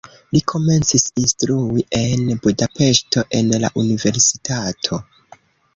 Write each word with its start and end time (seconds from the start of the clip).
Li 0.35 0.39
komencis 0.51 1.03
instrui 1.23 1.85
en 1.99 2.25
Budapeŝto 2.47 3.27
en 3.41 3.55
la 3.67 3.75
universitato. 3.85 5.03